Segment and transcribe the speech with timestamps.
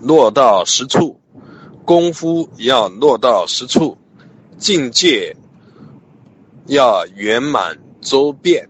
[0.00, 1.18] 落到实处，
[1.84, 3.96] 功夫要落到实处，
[4.56, 5.34] 境界
[6.66, 8.68] 要圆满周遍。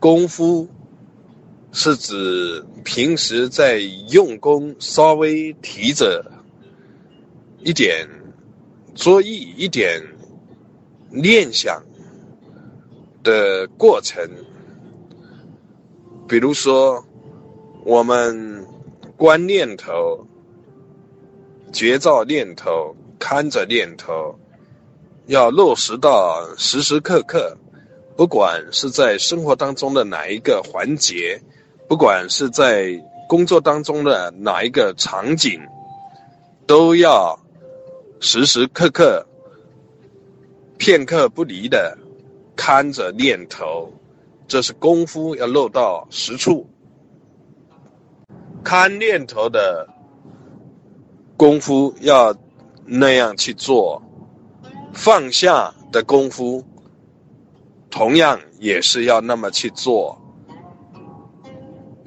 [0.00, 0.68] 功夫
[1.72, 3.78] 是指平时在
[4.10, 6.24] 用功稍微提着
[7.60, 8.08] 一点
[8.94, 10.02] 作意、一点
[11.10, 11.82] 念想
[13.22, 14.26] 的过程，
[16.26, 17.04] 比如说。
[17.84, 18.66] 我们
[19.14, 20.26] 观念头、
[21.70, 24.34] 觉照念头、看着念头，
[25.26, 27.54] 要落实到时时刻刻，
[28.16, 31.38] 不管是在生活当中的哪一个环节，
[31.86, 35.60] 不管是在工作当中的哪一个场景，
[36.66, 37.38] 都要
[38.18, 39.26] 时时刻刻、
[40.78, 41.98] 片刻不离的
[42.56, 43.92] 看着念头，
[44.48, 46.66] 这是功夫要落到实处。
[48.64, 49.86] 看念头的
[51.36, 52.34] 功夫要
[52.86, 54.02] 那样去做，
[54.94, 56.64] 放下的功夫
[57.90, 60.18] 同样也是要那么去做。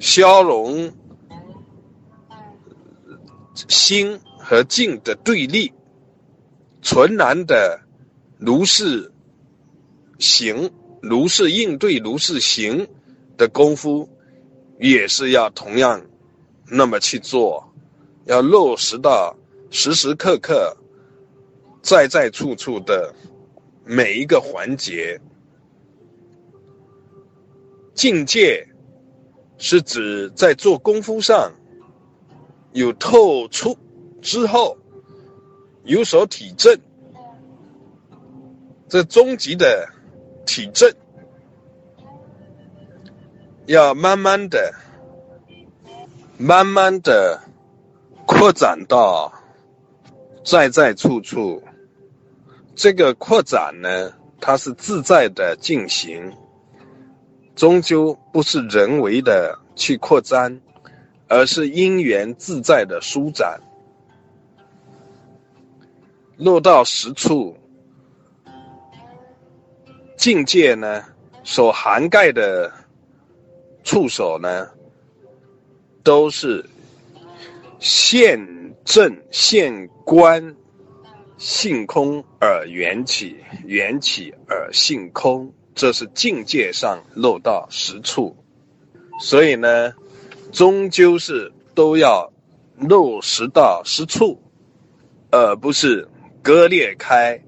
[0.00, 0.92] 消融
[3.68, 5.72] 心和境的对立，
[6.82, 7.80] 纯然的
[8.38, 9.12] 如是
[10.18, 12.86] 行，如是应对，如是行
[13.36, 14.08] 的功夫，
[14.80, 16.00] 也是要同样。
[16.70, 17.66] 那么去做，
[18.26, 19.34] 要落实到
[19.70, 20.76] 时时刻刻、
[21.82, 23.14] 在在处处的
[23.84, 25.18] 每一个环节。
[27.94, 28.64] 境界
[29.56, 31.52] 是指在做功夫上
[32.72, 33.76] 有透出
[34.22, 34.76] 之后
[35.84, 36.78] 有所体证，
[38.88, 39.88] 这终极的
[40.46, 40.88] 体证
[43.66, 44.72] 要慢慢的。
[46.40, 47.36] 慢慢的
[48.24, 49.32] 扩展到
[50.44, 51.60] 在在处处，
[52.76, 56.32] 这个扩展呢，它是自在的进行，
[57.56, 60.56] 终究不是人为的去扩张，
[61.26, 63.60] 而是因缘自在的舒展。
[66.36, 67.56] 落到实处，
[70.16, 71.02] 境界呢，
[71.42, 72.72] 所涵盖的
[73.82, 74.68] 触手呢。
[76.08, 76.64] 都是
[77.78, 78.40] 现
[78.82, 80.56] 正现观
[81.36, 83.36] 性空而缘起，
[83.66, 88.34] 缘起而性空，这是境界上落到实处。
[89.20, 89.92] 所以呢，
[90.50, 92.32] 终究是都要
[92.78, 94.40] 落实到实处，
[95.30, 96.08] 而不是
[96.42, 97.38] 割裂开，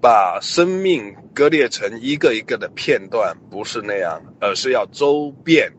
[0.00, 5.70] 把生命割裂成一个一个的片段，不是那样，而是要周遍。